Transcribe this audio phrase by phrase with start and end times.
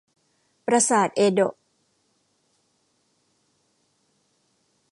[0.65, 1.55] ปราสาทเอโดะ